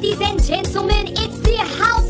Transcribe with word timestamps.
Ladies 0.00 0.20
and 0.20 0.40
gentlemen, 0.44 1.08
it's 1.08 1.40
the 1.40 1.56
House 1.56 2.07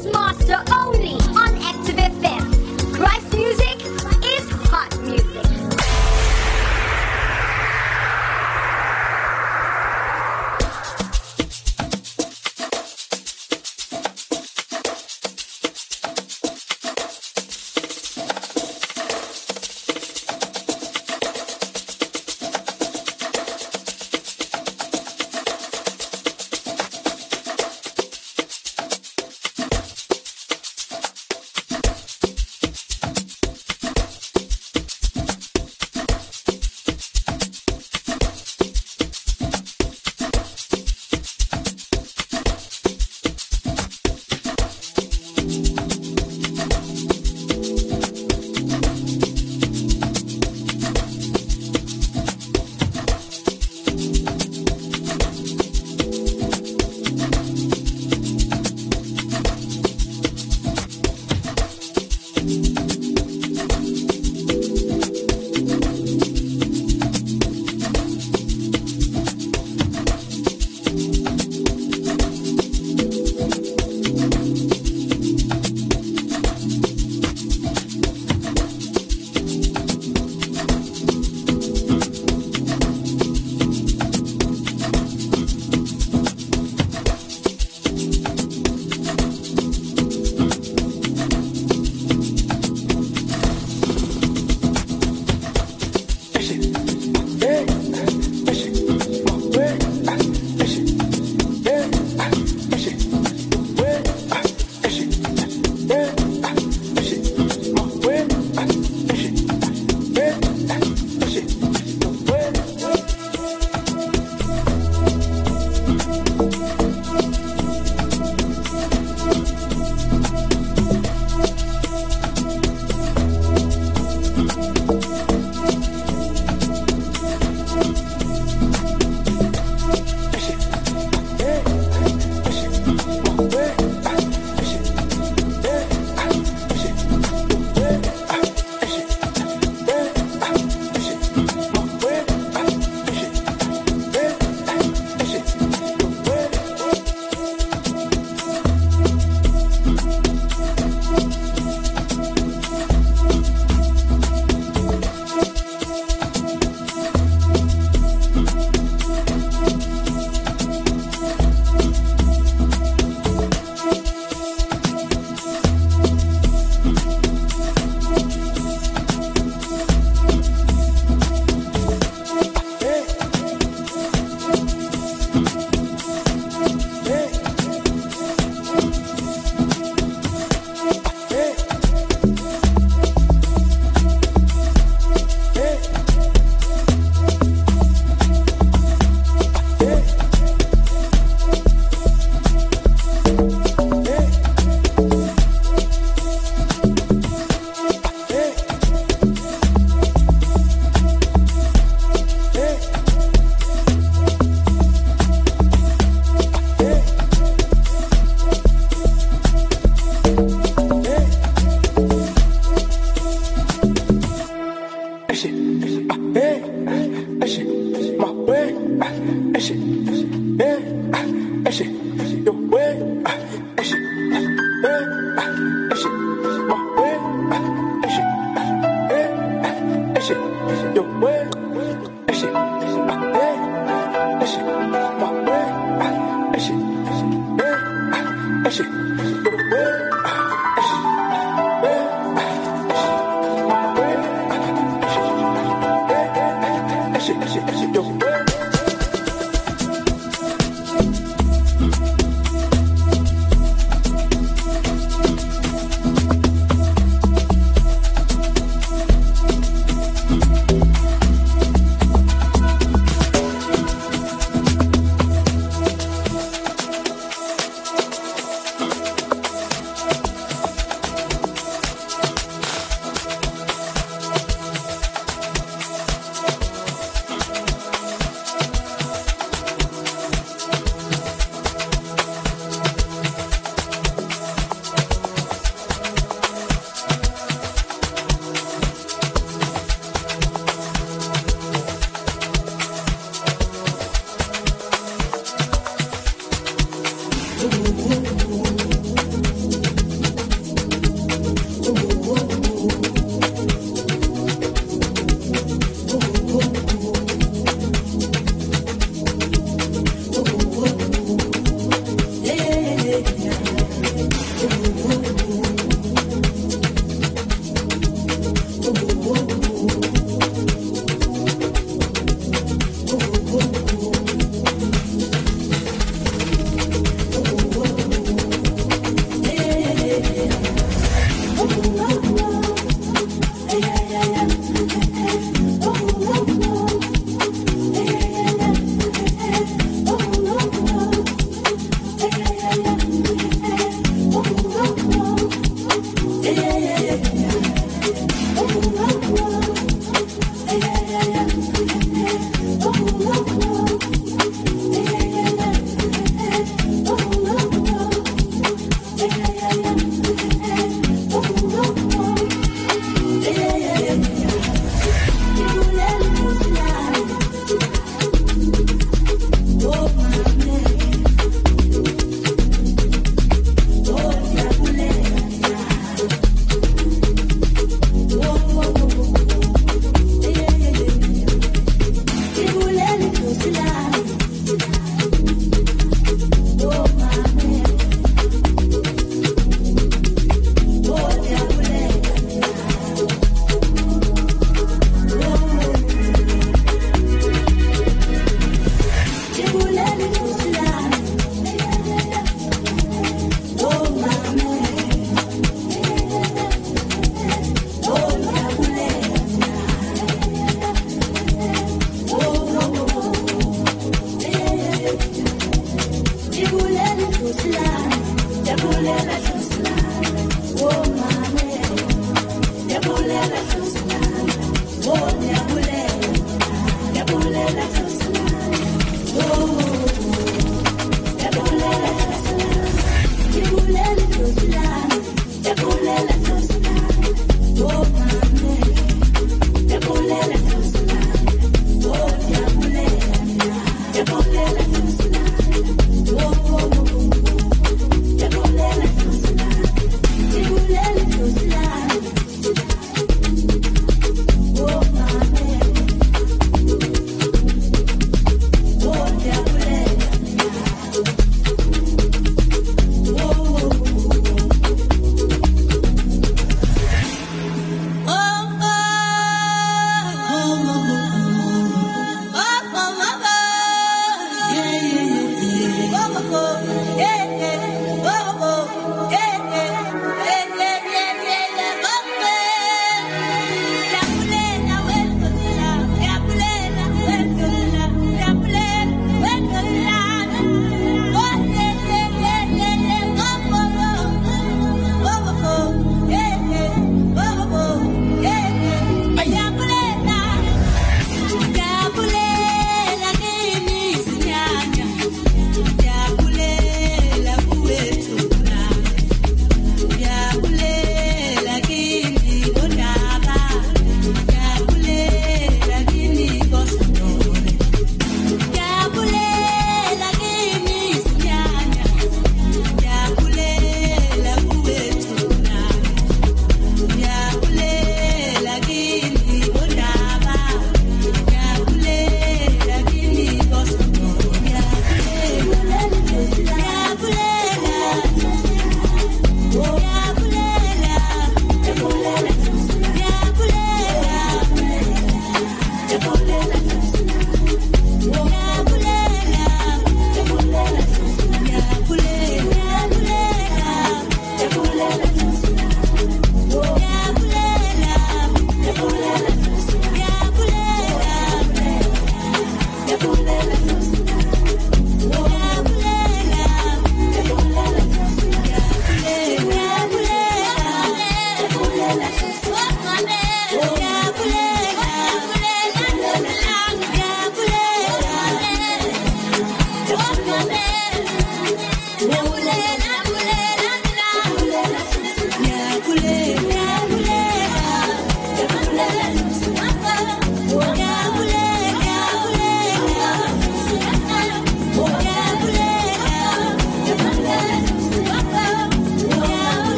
Yeah. 105.88 106.27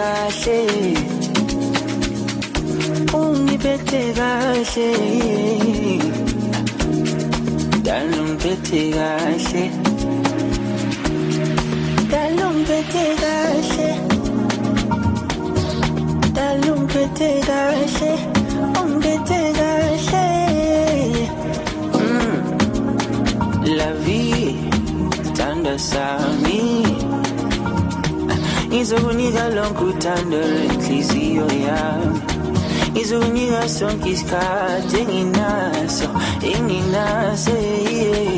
kahle. 0.00 0.60
Ungiphethe 3.20 4.02
kahle. 4.18 4.90
Kahle. 12.12 12.78
Kahle. 12.92 13.90
Kahle. 17.48 18.12
Ungiphethe 18.80 19.42
kahle. 19.58 20.26
Mm. 22.00 22.38
La 23.78 23.90
vie 24.04 24.54
sithandwa 25.22 25.74
sami 25.90 26.49
ngizokunika 28.70 29.48
lonke 29.48 29.84
uthando 29.84 30.38
lwenhliziyo 30.38 31.46
yami 31.66 32.20
ngizokunika 32.90 33.68
sonke 33.68 34.10
isikhathi 34.10 34.96
enginaso 35.02 36.08
enginaso 36.52 37.50
yeah. 37.50 38.29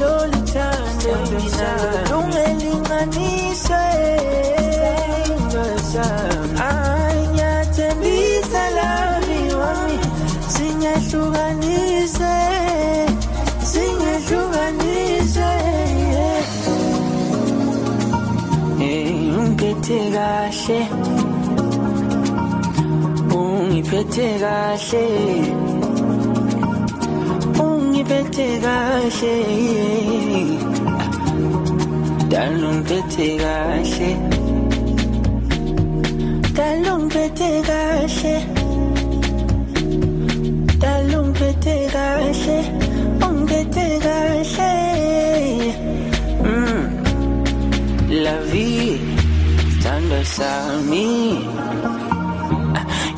lolithande 0.00 1.12
lungelinganise 2.10 3.82
anyathembisa 6.68 8.62
lami 8.78 9.40
wami. 9.60 9.98
Singehlukanise 10.54 12.34
singehlukanise 13.70 15.50
ungiphethe 19.38 20.00
kahle. 20.14 20.80
Ungiphethe 23.40 24.28
kahle 24.42 25.59
kahle. 28.64 29.34
Dala 32.32 32.66
ungiphethe 32.70 33.28
kahle. 33.42 34.10
Dala 36.56 36.90
ungiphethe 36.96 37.50
kahle. 37.68 38.34
Dala 40.82 41.16
ungiphethe 41.22 41.76
kahle. 41.94 42.58
Ungiphethe 43.26 43.86
kahle. 44.04 44.72
Mm. 46.44 46.84
la 48.24 48.36
vie 48.50 48.98
sithando 49.80 50.20
sami 50.36 51.10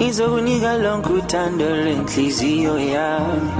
izokunika 0.06 0.72
lonke 0.84 1.12
uthando 1.20 1.66
lwenhliziyo 1.82 2.74
yami 2.94 3.50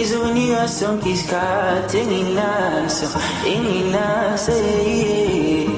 izokunika 0.00 0.68
sonke 0.68 1.08
isikhathi 1.10 1.96
enginaso 2.02 3.06
enginaso 3.52 4.52
yeah. 4.52 5.73